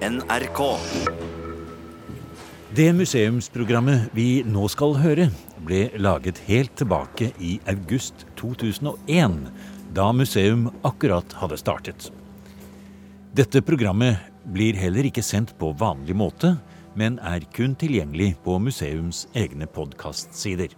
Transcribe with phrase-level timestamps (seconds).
[0.00, 0.60] NRK.
[2.72, 5.26] Det museumsprogrammet vi nå skal høre,
[5.60, 9.36] ble laget helt tilbake i august 2001,
[9.92, 12.08] da museum akkurat hadde startet.
[13.36, 16.54] Dette programmet blir heller ikke sendt på vanlig måte,
[16.96, 20.72] men er kun tilgjengelig på museums egne podkastsider.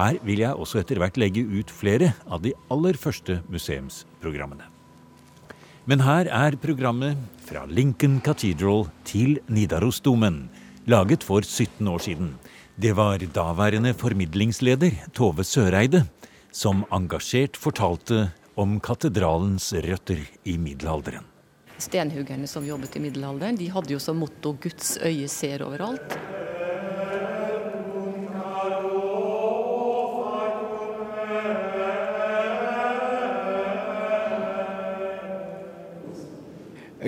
[0.00, 4.72] Her vil jeg også etter hvert legge ut flere av de aller første museumsprogrammene.
[5.88, 10.48] Men her er programmet fra Lincoln Cathedral til Nidarosdomen,
[10.86, 12.34] laget for 17 år siden.
[12.76, 16.04] Det var daværende formidlingsleder Tove Søreide
[16.52, 18.28] som engasjert fortalte
[18.58, 21.24] om katedralens røtter i middelalderen.
[21.78, 26.27] Stenhuggerne som jobbet i middelalderen, de hadde jo som motto 'Guds øye ser overalt'.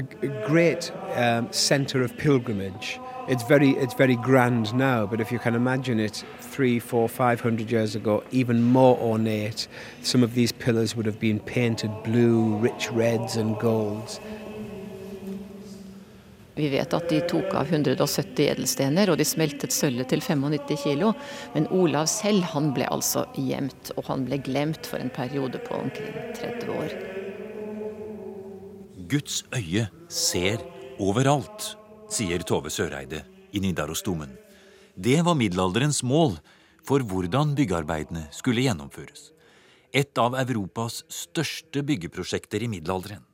[0.00, 3.00] A, great um, center of pilgrimage.
[3.28, 7.40] It's very, it's very grand now, but if you can imagine it three, four, five
[7.40, 9.68] hundred years ago, even more ornate.
[10.02, 14.20] Some of these pillars would have been painted blue, rich reds and golds.
[16.54, 21.14] Vi vet at de tok av 170 edelstener, og de smeltet sølvet til 95 kilo.
[21.54, 25.78] Men Olav selv han ble altså gjemt, og han ble glemt for en periode på
[25.78, 27.19] omkring 30 år.
[29.10, 30.60] Guds øye ser
[31.02, 31.72] overalt,
[32.14, 34.36] sier Tove Søreide i Nidarosdomen.
[34.94, 36.36] Det var middelalderens mål
[36.86, 39.32] for hvordan byggearbeidene skulle gjennomføres.
[39.90, 43.24] Et av Europas største byggeprosjekter i middelalderen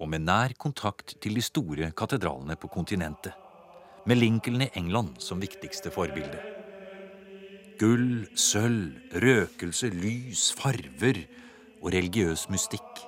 [0.00, 3.32] og med nær kontakt til de store katedralene på kontinentet,
[4.04, 6.40] med Lincoln i England som viktigste forbilde.
[7.80, 11.24] Gull, sølv, røkelse, lys, farver
[11.80, 13.04] og religiøs mystikk.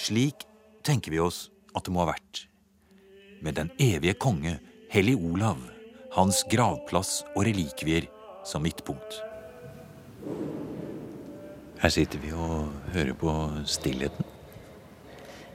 [0.00, 0.48] Slik
[0.84, 2.44] tenker vi oss at det må ha vært.
[3.44, 4.58] Med den evige konge,
[4.92, 5.58] Hellig Olav,
[6.14, 8.06] hans gravplass og relikvier
[8.46, 9.18] som midtpunkt.
[11.82, 13.32] Her sitter vi og hører på
[13.68, 14.28] stillheten.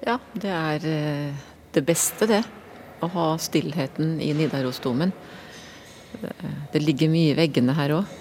[0.06, 2.44] Ja, det er eh, det beste, det.
[3.00, 5.14] Å ha stillheten i Nidarosdomen.
[6.74, 8.16] Det ligger mye i veggene her òg.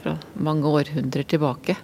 [0.00, 1.76] Fra mange århundrer tilbake.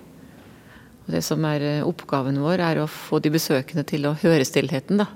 [1.06, 4.46] Og det som er eh, oppgaven vår, er å få de besøkende til å høre
[4.46, 5.06] stillheten, da.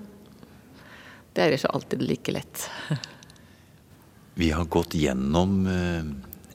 [1.34, 2.66] Det er ikke alltid like lett.
[4.40, 6.06] Vi har gått gjennom eh,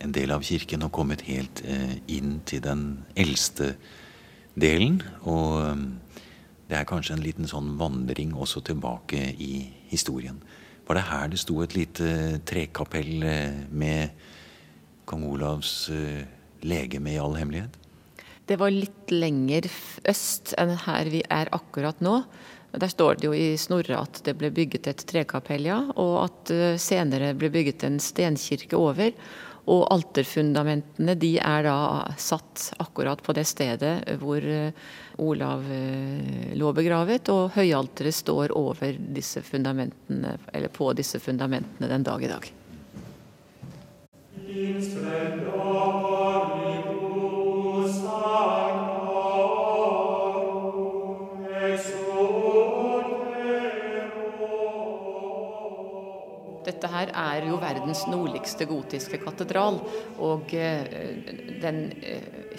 [0.06, 1.62] en del av kirken og kommet helt
[2.12, 2.82] inn til den
[3.18, 3.74] eldste
[4.54, 5.00] delen.
[5.26, 5.80] Og
[6.70, 10.38] det er kanskje en liten sånn vandring også tilbake i historien.
[10.86, 12.12] Var det her det sto et lite
[12.46, 13.26] trekapell
[13.74, 14.14] med
[15.10, 15.74] kong Olavs
[16.62, 17.80] legeme i all hemmelighet?
[18.46, 19.66] Det var litt lenger
[20.06, 22.20] øst enn her vi er akkurat nå.
[22.76, 25.80] Der står det jo i Snorre at det ble bygget et trekapell, ja.
[25.96, 26.52] Og at
[26.82, 29.16] senere ble bygget en stenkirke over.
[29.66, 31.78] Og alterfundamentene de er da
[32.22, 34.44] satt akkurat på det stedet hvor
[35.26, 35.64] Olav
[36.54, 42.30] lå begravet, og høyalteret står over disse fundamentene, eller på disse fundamentene den dag i
[42.30, 42.52] dag.
[56.76, 59.80] Dette her er jo verdens nordligste gotiske katedral.
[60.20, 61.78] Og den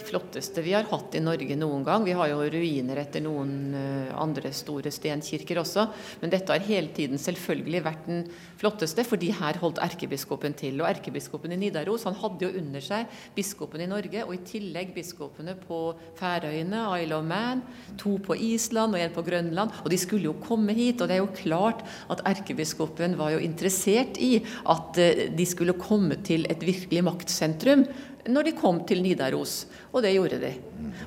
[0.07, 2.05] flotteste vi har hatt i Norge noen gang.
[2.07, 3.75] Vi har jo ruiner etter noen
[4.17, 5.85] andre store stenkirker også.
[6.23, 8.25] Men dette har hele tiden selvfølgelig vært den
[8.57, 10.81] flotteste, fordi her holdt erkebiskopen til.
[10.81, 14.95] Og erkebiskopen i Nidaros han hadde jo under seg biskopen i Norge, og i tillegg
[14.97, 15.81] biskopene på
[16.17, 17.61] Færøyene, Isle of Man,
[18.01, 19.77] to på Island og en på Grønland.
[19.85, 23.43] Og de skulle jo komme hit, og det er jo klart at erkebiskopen var jo
[23.45, 24.39] interessert i
[24.71, 25.01] at
[25.37, 27.87] de skulle komme til et virkelig maktsentrum
[28.27, 29.67] når de kom til Nidaros.
[29.93, 30.53] Og det gjorde de.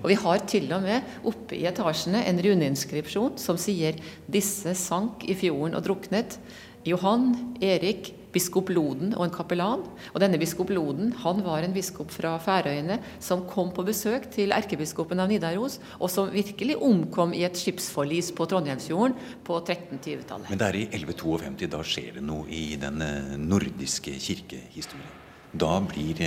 [0.01, 5.25] Og vi har til og med oppe i etasjene en runeinskripsjon som sier 'Disse sank
[5.27, 6.39] i fjorden og druknet'.
[6.87, 9.85] Johan, Erik, biskop Loden og en kapellan.
[10.13, 14.53] Og denne biskop Loden han var en biskop fra Færøyene som kom på besøk til
[14.55, 20.49] erkebiskopen av Nidaros, og som virkelig omkom i et skipsforlis på Trondheimsfjorden på 1320-tallet.
[20.49, 23.01] Men det er i 1152 da skjer det noe i den
[23.45, 25.17] nordiske kirkehistorien.
[25.49, 26.19] Da blir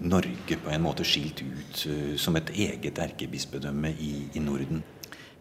[0.00, 1.82] Norge på en måte skilt ut
[2.20, 4.80] som et eget erkebispedømme i, i Norden.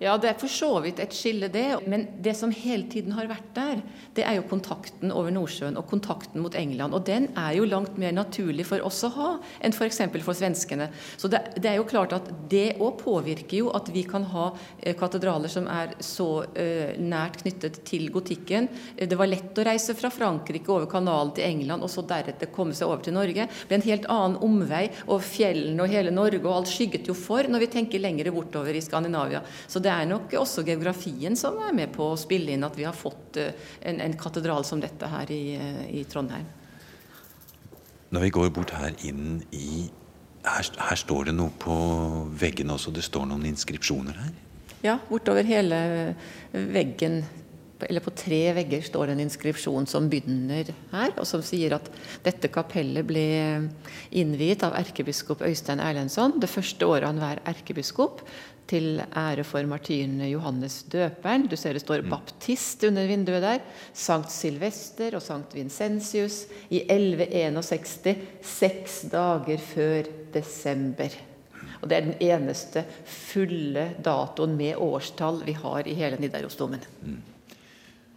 [0.03, 1.65] Ja, det er for så vidt et skille, det.
[1.87, 3.79] Men det som hele tiden har vært der,
[4.17, 6.95] det er jo kontakten over Nordsjøen og kontakten mot England.
[6.97, 9.29] Og den er jo langt mer naturlig for oss å ha
[9.63, 10.01] enn f.eks.
[10.03, 10.89] For, for svenskene.
[11.15, 14.49] Så det, det, er jo klart at det òg påvirker jo at vi kan ha
[14.81, 16.27] eh, katedraler som er så
[16.59, 18.67] eh, nært knyttet til gotikken.
[18.97, 22.51] Eh, det var lett å reise fra Frankrike over kanalen til England og så deretter
[22.51, 23.47] komme seg over til Norge.
[23.47, 27.15] Det ble en helt annen omvei, og fjellene og hele Norge og alt skygget jo
[27.17, 29.43] for når vi tenker lenger bortover i Skandinavia.
[29.67, 32.85] Så det er nok også geografien som er med på å spille inn at vi
[32.87, 33.53] har fått eh,
[33.89, 36.47] en, en katedral som dette her i, eh, i, Trondheim.
[38.13, 39.89] Når vi går bort her inn i
[40.45, 41.75] her, her står det noe på
[42.37, 42.93] veggene også.
[42.93, 44.33] Det står noen inskripsjoner her?
[44.83, 45.77] Ja, bortover hele
[46.51, 47.21] veggen
[47.89, 51.89] eller på tre vegger står det en inskripsjon som begynner her, og som sier at
[52.25, 53.27] dette kapellet ble
[54.15, 58.23] innviet av erkebiskop Øystein Erlendsson det første året han var erkebiskop,
[58.69, 61.47] til ære for martyren Johannes døperen.
[61.51, 62.13] Du ser det står mm.
[62.13, 63.59] baptist under vinduet der.
[63.91, 71.19] Sankt Silvester og Sankt Vincentius i 1161, seks dager før desember.
[71.81, 76.83] Og Det er den eneste fulle datoen med årstall vi har i hele Nidarosdomen.
[77.03, 77.32] Mm.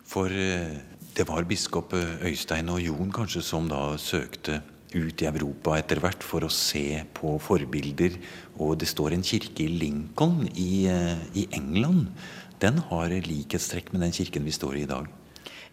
[0.06, 0.78] For eh,
[1.16, 4.60] det var biskop Øystein og Jon kanskje som da søkte
[4.94, 8.16] ut i Europa etter hvert for å se på forbilder.
[8.62, 12.08] Og det står en kirke i Lincoln i, eh, i England.
[12.62, 15.08] Den har likhetstrekk med den kirken vi står i i dag.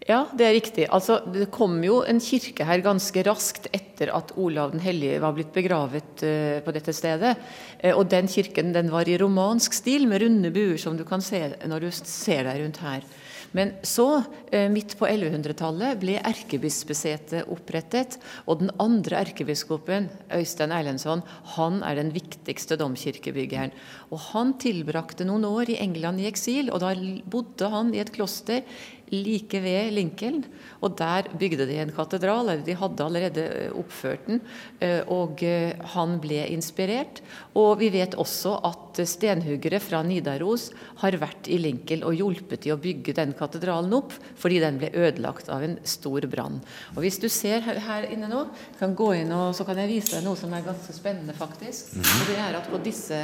[0.04, 0.86] Ja, det er riktig.
[0.92, 5.32] Altså, det kom jo en kirke her ganske raskt etter at Olav den hellige var
[5.32, 7.38] blitt begravet uh, på dette stedet.
[7.80, 11.24] Uh, og den kirken den var i romansk stil, med runde buer, som du kan
[11.24, 13.08] se når du ser deg rundt her.
[13.54, 18.18] Men så, eh, midt på 1100-tallet, ble erkebispesetet opprettet.
[18.50, 21.22] Og den andre erkebiskopen, Øystein Erlendsson,
[21.56, 23.72] han er den viktigste domkirkebyggeren.
[24.12, 26.96] Og han tilbrakte noen år i England i eksil, og da
[27.30, 28.66] bodde han i et kloster
[29.14, 30.44] like ved Lincoln.
[30.84, 34.42] Og der bygde de en katedral, eller de hadde allerede eh, oppført den.
[34.84, 37.22] Eh, og eh, han ble inspirert.
[37.60, 40.70] Og vi vet også at stenhuggere fra Nidaros
[41.02, 44.92] har vært i Lincoln og hjulpet til å bygge den katedralen opp, fordi den ble
[44.92, 46.60] ødelagt av en stor brann.
[46.96, 48.44] Og hvis du ser her inne nå,
[48.80, 51.96] kan gå inn og så kan jeg vise deg noe som er ganske spennende, faktisk.
[51.96, 52.12] Mhm.
[52.20, 53.22] Og det er at på disse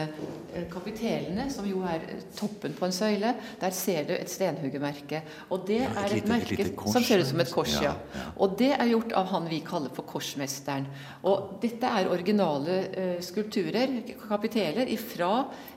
[0.71, 2.05] kapitelene, som jo er
[2.37, 5.21] toppen på en søyle, der ser du et stenhuggermerke.
[5.53, 7.75] Og det er et, lite, merke et kors, som ser ut som et kors.
[7.81, 8.23] Ja, ja.
[8.41, 10.87] Og det er gjort av han vi kaller for korsmesteren.
[11.29, 15.33] Og dette er originale eh, skulpturer, kapiteler, fra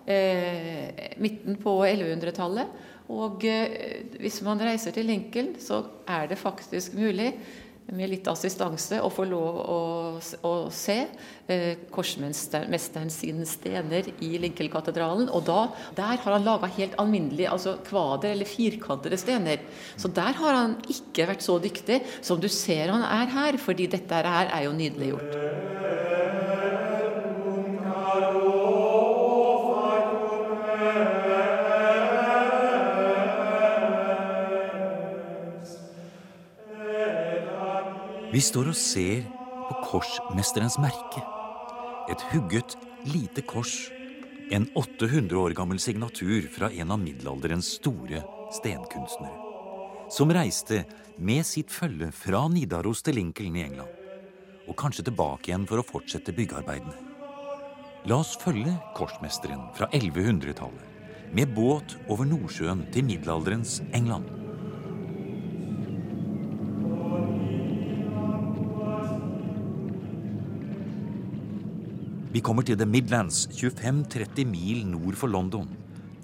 [0.07, 2.79] eh, midten på 1100-tallet.
[3.13, 7.33] Og eh, hvis man reiser til Lincoln, så er det faktisk mulig
[7.91, 9.79] med litt assistanse å få lov å,
[10.49, 10.99] å se
[11.51, 15.29] eh, korsmesteren sine stener i Lincoln-katedralen.
[15.35, 15.67] Og da,
[15.99, 19.65] der har han laga helt alminnelige altså kvader eller firkantede stener.
[19.97, 23.91] Så der har han ikke vært så dyktig som du ser han er her, fordi
[23.93, 26.02] dette her er jo nydelig gjort.
[38.33, 39.27] Vi står og ser
[39.69, 41.21] på korsmesterens merke.
[42.09, 43.91] Et hugget, lite kors.
[44.49, 48.23] En 800 år gammel signatur fra en av middelalderens store
[48.57, 49.37] stenkunstnere.
[50.09, 50.87] Som reiste
[51.21, 54.01] med sitt følge fra Nidaros til Lincoln i England.
[54.65, 56.97] Og kanskje tilbake igjen for å fortsette byggearbeidene.
[58.09, 64.42] La oss følge korsmesteren fra 1100-tallet med båt over Nordsjøen til middelalderens England.
[72.33, 75.67] Vi kommer til The Midlands, 25-30 mil nord for London.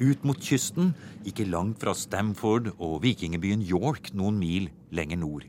[0.00, 0.94] Ut mot kysten,
[1.28, 5.44] ikke langt fra Stamford og vikingebyen York noen mil lenger nord.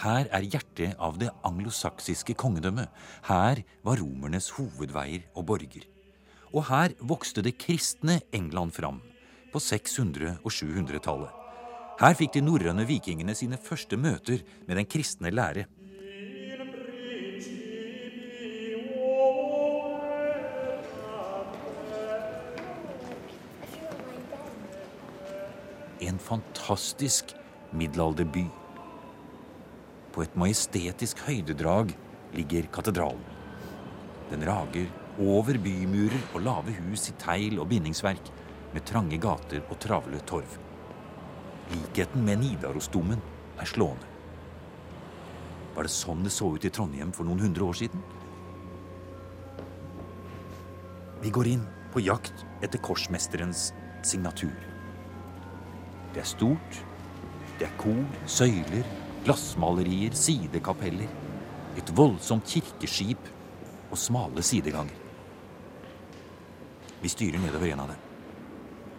[0.00, 2.88] Her er hjertet av det anglosaksiske kongedømmet.
[3.28, 5.84] Her var romernes hovedveier og borger.
[6.54, 9.02] Og her vokste det kristne England fram,
[9.52, 11.36] på 600- og 700-tallet.
[12.00, 15.68] Her fikk de norrøne vikingene sine første møter med den kristne lære.
[26.28, 27.32] Fantastisk
[27.72, 28.44] middelalderby.
[30.12, 31.94] På et majestetisk høydedrag
[32.36, 33.24] ligger katedralen.
[34.28, 38.28] Den rager over bymurer og lave hus i tegl og bindingsverk,
[38.74, 40.58] med trange gater og travle torv.
[41.72, 43.22] Likheten med Nidarosdomen
[43.56, 44.04] er slående.
[45.76, 48.04] Var det sånn det så ut i Trondheim for noen hundre år siden?
[51.24, 53.70] Vi går inn på jakt etter korsmesterens
[54.04, 54.77] signatur.
[56.14, 56.78] Det er stort.
[57.58, 58.86] Det er kor, søyler,
[59.26, 61.10] glassmalerier, sidekapeller.
[61.78, 63.30] Et voldsomt kirkeskip
[63.90, 64.94] og smale sideganger.
[67.02, 68.04] Vi styrer nedover en av dem.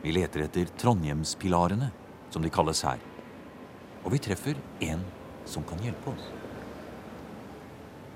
[0.04, 1.89] Vi leter etter Trondheimspilarene,
[2.32, 3.01] som de kalles her.
[4.06, 5.04] Og vi treffer en
[5.50, 6.30] som kan hjelpe oss.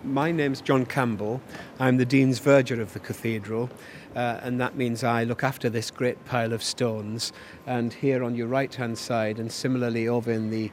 [0.06, 1.40] My name's John Campbell.
[1.80, 3.70] I'm the Dean's Verger of the cathedral,
[4.18, 7.32] uh, and that means I look after this great pile of stones.
[7.66, 10.70] And here on your right hand side, and similarly over in the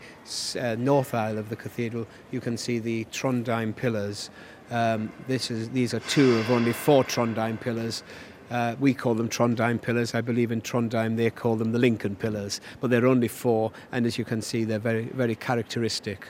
[0.59, 4.31] uh, north aisle of the cathedral, you can see the Trondheim pillars.
[4.69, 8.03] Um, this is, these are two of only four Trondheim pillars.
[8.51, 10.13] Uh, we call them Trondheim pillars.
[10.13, 14.07] I believe in Trondheim they call them the Lincoln pillars, but they're only four, and
[14.07, 16.27] as you can see, they're very, very characteristic.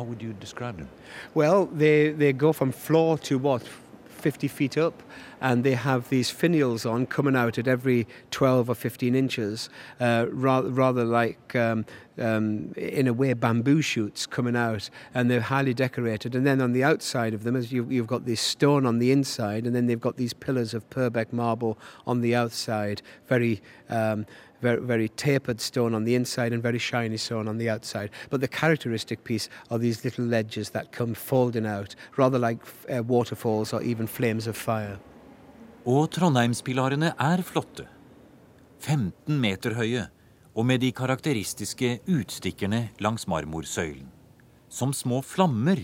[0.00, 0.88] How would you describe them?
[1.34, 3.62] Well, they, they go from floor to what?
[4.08, 5.02] 50 feet up,
[5.42, 9.68] and they have these finials on coming out at every 12 or 15 inches,
[10.00, 11.84] uh, rather, rather like, um,
[12.18, 16.34] um, in a way, bamboo shoots coming out, and they're highly decorated.
[16.34, 19.12] And then on the outside of them, as you, you've got this stone on the
[19.12, 21.76] inside, and then they've got these pillars of Purbeck marble
[22.06, 24.24] on the outside, very um,
[24.60, 28.10] very, very tapered stone on the inside and very shiny stone on the outside.
[28.30, 33.02] But the characteristic piece are these little ledges that come folding out, rather like uh,
[33.02, 34.98] waterfalls or even flames of fire.
[35.86, 37.86] Og Trondheimspilarene er flotte.
[38.80, 40.06] 15 meter høye,
[40.54, 44.08] og med de karakteristiske utstikkerne langs marmorsøylen.
[44.68, 45.80] Som små flammer,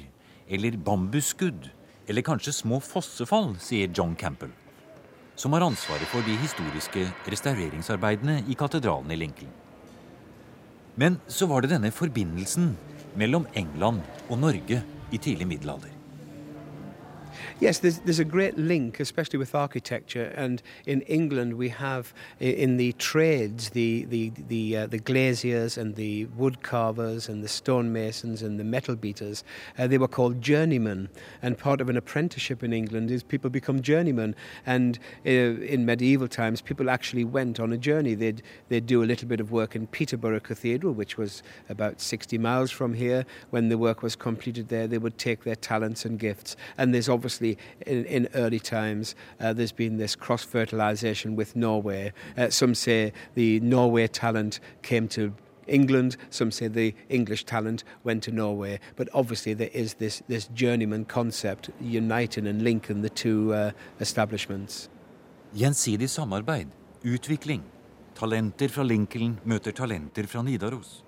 [0.48, 1.70] eller bambusskudd,
[2.06, 4.52] eller kanskje små fossefall, sier John Campbell
[5.36, 9.52] som har ansvaret for de historiske restaureringsarbeidene i katedralen i Lincoln.
[10.96, 12.72] Men så var det denne forbindelsen
[13.20, 14.00] mellom England
[14.30, 14.80] og Norge
[15.12, 15.95] i tidlig middelalder.
[17.60, 20.32] Yes, there's, there's a great link, especially with architecture.
[20.36, 25.94] And in England, we have in the trades the the the, uh, the glaziers and
[25.94, 29.44] the wood carvers and the stonemasons and the metal beaters.
[29.78, 31.08] Uh, they were called journeymen,
[31.42, 34.34] and part of an apprenticeship in England is people become journeymen.
[34.64, 38.14] And uh, in medieval times, people actually went on a journey.
[38.14, 42.38] They'd they'd do a little bit of work in Peterborough Cathedral, which was about 60
[42.38, 43.24] miles from here.
[43.50, 46.56] When the work was completed there, they would take their talents and gifts.
[46.78, 52.12] And there's obviously in, in early times, uh, there's been this cross fertilization with Norway.
[52.36, 55.32] Uh, some say the Norway talent came to
[55.66, 56.16] England.
[56.30, 58.78] Some say the English talent went to Norway.
[58.96, 64.88] But obviously, there is this, this journeyman concept uniting and linking the two uh, establishments.
[65.54, 66.68] Gjensidig samarbeid,
[67.04, 67.62] utvikling.
[68.16, 71.02] Talenter fra Lincoln møter talenter fra Nidaros.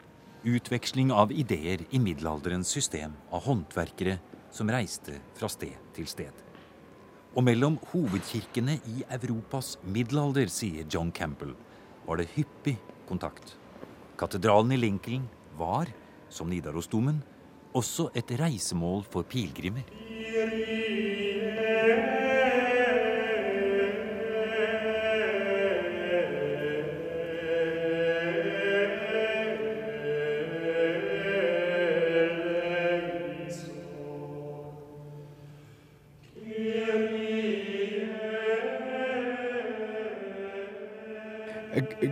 [0.44, 4.18] Utveksling av ideer i middelalderens system av håndverkere
[4.55, 6.45] som reiste fra sted til sted.
[7.37, 11.55] Og mellom hovedkirkene i Europas middelalder, sier John Campbell,
[12.07, 12.78] var det hyppig
[13.09, 13.55] kontakt.
[14.19, 15.28] Katedralen i Lincoln
[15.59, 15.90] var,
[16.33, 17.21] som Nidarosdomen,
[17.76, 19.85] også et reisemål for pilegrimer.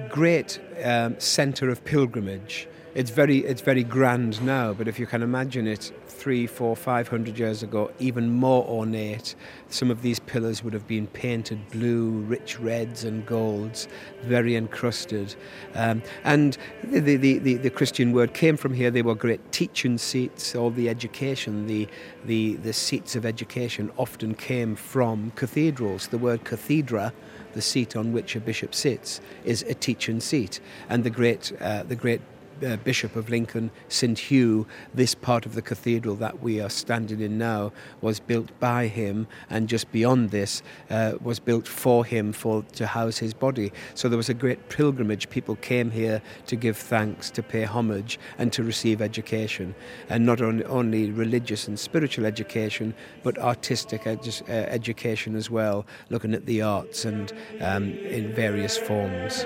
[0.08, 2.68] Great um, centre of pilgrimage.
[2.96, 7.08] It's very, it's very grand now, but if you can imagine it three, four, five
[7.08, 9.34] hundred years ago, even more ornate.
[9.68, 13.86] Some of these pillars would have been painted blue, rich reds and golds,
[14.22, 15.34] very encrusted.
[15.74, 18.90] Um, and the, the, the, the, Christian word came from here.
[18.90, 20.54] They were great teaching seats.
[20.54, 21.86] All the education, the,
[22.24, 26.08] the, the seats of education often came from cathedrals.
[26.08, 27.12] The word cathedra
[27.52, 30.60] the seat on which a bishop sits is a teaching seat.
[30.88, 32.20] And the great, uh, the great
[32.64, 34.18] uh, Bishop of Lincoln, St.
[34.18, 38.86] Hugh, this part of the cathedral that we are standing in now was built by
[38.86, 43.72] him, and just beyond this uh, was built for him for to house his body.
[43.94, 45.28] So there was a great pilgrimage.
[45.30, 49.74] People came here to give thanks, to pay homage, and to receive education,
[50.08, 55.86] and not on, only religious and spiritual education, but artistic edu- uh, education as well,
[56.10, 59.44] looking at the arts and um, in various forms.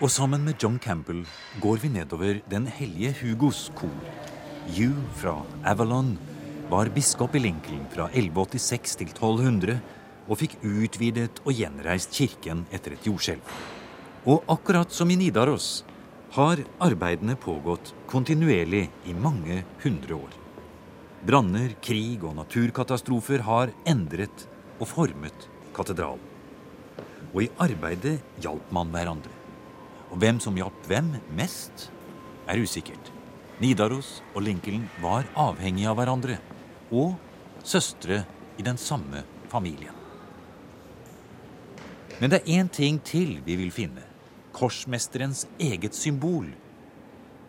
[0.00, 1.26] Og sammen med John Campbell
[1.60, 3.92] går vi nedover Den hellige Hugos kor.
[4.72, 5.34] Hugh fra
[5.68, 6.14] Avalon
[6.70, 9.74] var biskop i Lincoln fra 1186 til 1200
[10.24, 13.44] og fikk utvidet og gjenreist kirken etter et jordskjelv.
[14.24, 15.82] Og akkurat som i Nidaros
[16.32, 20.38] har arbeidene pågått kontinuerlig i mange hundre år.
[21.28, 24.46] Branner, krig og naturkatastrofer har endret
[24.78, 26.24] og formet katedralen.
[27.34, 29.39] Og i arbeidet hjalp man hverandre.
[30.10, 31.88] Og hvem som hjalp hvem mest,
[32.50, 33.12] er usikkert.
[33.60, 36.38] Nidaros og Lincoln var avhengige av hverandre,
[36.90, 37.14] og
[37.62, 38.24] søstre
[38.58, 39.94] i den samme familien.
[42.20, 44.02] Men det er én ting til vi vil finne.
[44.52, 46.50] Korsmesterens eget symbol.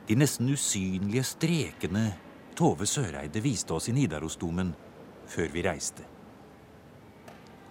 [0.08, 2.12] De nesten usynlige strekene
[2.56, 4.74] Tove Søreide viste oss i Nidarosdomen
[5.32, 6.06] før vi reiste.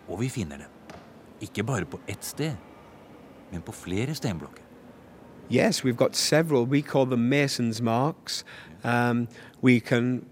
[0.09, 0.99] Og vi finner dem.
[1.40, 2.56] Ikke bare på ett sted,
[3.52, 4.69] men på flere stenblokker.
[5.50, 6.64] Yes, we've got several.
[6.64, 8.45] We call them Mason's marks.
[8.85, 9.26] Um,
[9.61, 10.25] we can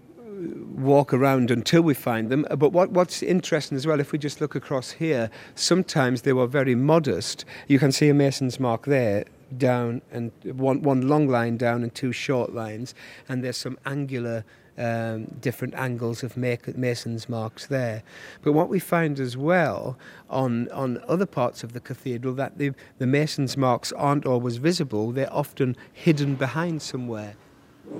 [0.77, 2.47] walk around until we find them.
[2.49, 6.47] But what, what's interesting as well, if we just look across here, sometimes they were
[6.47, 7.43] very modest.
[7.67, 9.25] You can see a mason's mark there
[9.57, 12.95] down and one, one long line down and two short lines,
[13.27, 14.45] and there's some angular
[14.79, 18.01] um, different angles of mason's marks there.
[18.41, 19.97] But what we find as well
[20.29, 25.11] on on other parts of the cathedral that the the mason's marks aren't always visible;
[25.11, 27.35] they're often hidden behind somewhere.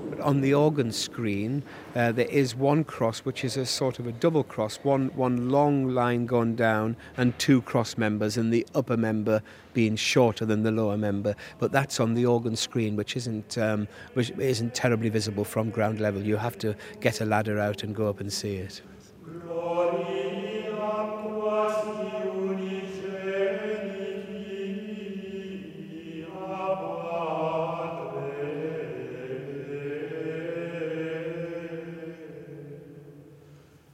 [0.10, 1.63] But on the organ screen,
[1.96, 5.50] uh, there is one cross, which is a sort of a double cross, one, one
[5.50, 9.41] long line gone down, and two cross members, and the upper member
[9.74, 11.36] being shorter than the lower member.
[11.58, 16.00] But that's on the organ screen, which isn't, um, which isn't terribly visible from ground
[16.00, 16.22] level.
[16.22, 18.81] You have to get a ladder out and go up and see it.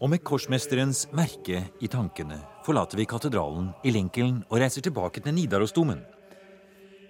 [0.06, 5.34] Og med korsmesterens merke i tankene forlater vi katedralen i Lincoln og reiser tilbake til
[5.34, 6.04] Nidarosdomen.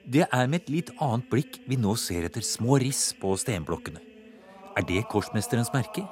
[0.08, 4.00] Det er med et litt annet blikk vi nå ser etter små riss på stenblokkene.
[4.80, 6.06] Er det korsmesterens merke?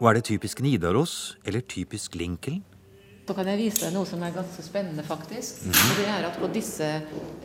[0.00, 2.62] Og er det typisk Nidaros eller typisk Lincoln?
[3.28, 5.62] Så kan jeg vise deg noe som er ganske spennende, faktisk.
[5.62, 5.90] -hmm.
[5.90, 6.84] Og det er at På disse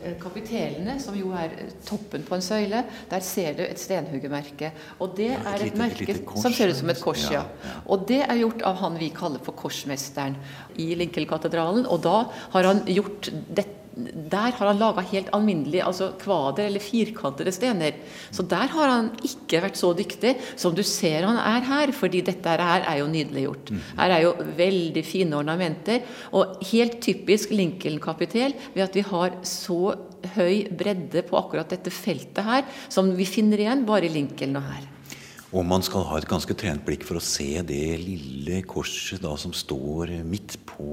[0.04, 4.72] eh, kapitelene, som jo er eh, toppen på en søyle, der ser du et stenhuggermerke.
[4.98, 7.30] Og det ja, et er et lite, merke et som ser ut som et kors,
[7.30, 7.44] ja.
[7.64, 7.70] ja.
[7.86, 10.36] Og det er gjort av han vi kaller for korsmesteren
[10.76, 11.86] i Lincoln-katedralen.
[11.86, 16.82] Og da har han gjort dette der har han laga helt alminnelige altså kvader eller
[16.84, 17.96] firkantede stener.
[18.30, 22.20] Så der har han ikke vært så dyktig som du ser han er her, fordi
[22.26, 23.72] dette her er jo nydeliggjort.
[23.72, 23.80] Mm.
[23.96, 26.04] Her er jo veldig fine ornamenter,
[26.36, 29.96] og helt typisk Lincoln-kapitel ved at vi har så
[30.36, 34.68] høy bredde på akkurat dette feltet her, som vi finner igjen bare i Lincoln og
[34.68, 34.84] her.
[35.56, 39.32] Og man skal ha et ganske trent blikk for å se det lille korset da,
[39.40, 40.90] som står midt på,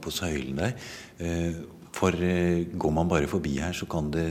[0.00, 0.78] på søylen der.
[1.18, 1.58] Eh,
[1.98, 4.30] for eh, går man bare forbi her, så kan det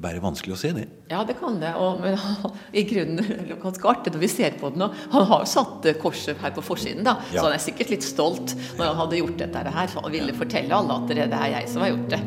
[0.00, 0.86] være vanskelig å se det.
[1.10, 1.74] Ja, det kan det.
[1.76, 2.16] Og, men
[2.80, 4.84] i grunnen er det ganske artig når vi ser på den.
[4.84, 4.88] nå.
[5.12, 7.18] han har jo satt eh, korset her på forsiden, da.
[7.28, 7.40] Ja.
[7.42, 9.90] Så han er sikkert litt stolt når han hadde gjort dette her.
[9.92, 12.22] Så han ville fortelle alle at det er jeg som har gjort det.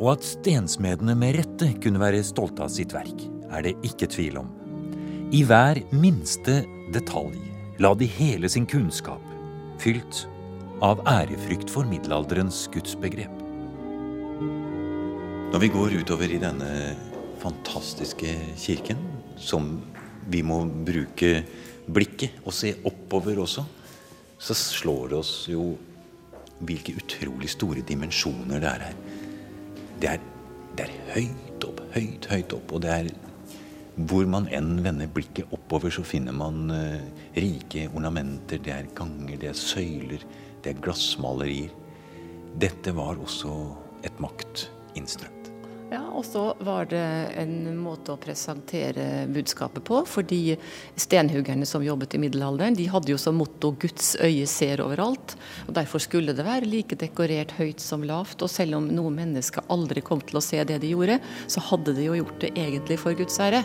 [0.00, 4.40] Og at stensmedene med rette kunne være stolte av sitt verk er det ikke tvil
[4.42, 4.50] om.
[5.30, 6.62] I hver minste
[6.94, 7.38] detalj
[7.80, 9.22] la de hele sin kunnskap,
[9.80, 10.24] fylt
[10.84, 13.36] av ærefrykt for middelalderens gudsbegrep.
[15.50, 16.70] Når vi går utover i denne
[17.40, 19.00] fantastiske kirken,
[19.40, 19.78] som
[20.30, 21.40] vi må bruke
[21.90, 23.64] blikket og se oppover også,
[24.40, 25.72] så slår det oss jo
[26.60, 29.00] hvilke utrolig store dimensjoner det er her.
[30.00, 30.22] Det er,
[30.76, 33.10] det er høyt opp, høyt, høyt opp, og det er
[33.96, 37.00] hvor man enn vender blikket oppover, så finner man uh,
[37.36, 38.62] rike ornamenter.
[38.62, 40.24] Det er ganger, det er søyler,
[40.62, 41.74] det er glassmalerier.
[42.60, 43.52] Dette var også
[44.06, 45.40] et maktinstrument.
[45.90, 47.02] Ja, og så var det
[47.40, 50.04] en måte å presentere budskapet på.
[50.06, 50.54] Fordi
[50.94, 55.34] stenhuggerne som jobbet i middelalderen, de hadde jo som motto 'Guds øye ser overalt'.
[55.66, 58.38] og Derfor skulle det være like dekorert høyt som lavt.
[58.42, 61.18] Og selv om noen mennesker aldri kom til å se det de gjorde,
[61.50, 63.64] så hadde de jo gjort det egentlig for Guds ære.